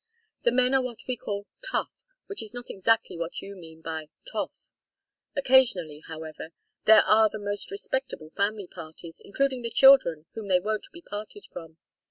The 0.41 0.51
men 0.51 0.73
are 0.73 0.81
what 0.81 1.05
we 1.07 1.15
call 1.15 1.45
'tough,' 1.61 2.07
which 2.25 2.41
is 2.41 2.55
not 2.55 2.71
exactly 2.71 3.15
what 3.19 3.39
you 3.43 3.55
mean 3.55 3.81
by 3.83 4.09
'toff.' 4.25 4.71
Occasionally, 5.35 5.99
however, 6.07 6.53
there 6.85 7.03
are 7.03 7.29
the 7.29 7.37
most 7.37 7.69
respectable 7.69 8.31
family 8.31 8.65
parties, 8.65 9.21
including 9.23 9.61
the 9.61 9.69
children 9.69 10.25
whom 10.33 10.47
they 10.47 10.59
won't 10.59 10.87
be 10.91 11.03
parted 11.03 11.45
from. 11.51 11.77